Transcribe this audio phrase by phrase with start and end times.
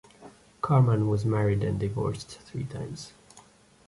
[0.61, 3.13] Carman was married and divorced three times.